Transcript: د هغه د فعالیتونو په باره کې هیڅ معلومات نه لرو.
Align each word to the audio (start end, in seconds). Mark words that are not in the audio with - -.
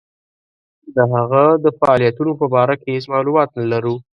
د 0.95 0.97
هغه 1.13 1.43
د 1.63 1.65
فعالیتونو 1.79 2.31
په 2.39 2.45
باره 2.53 2.75
کې 2.81 2.89
هیڅ 2.95 3.05
معلومات 3.13 3.49
نه 3.57 3.65
لرو. 3.71 3.95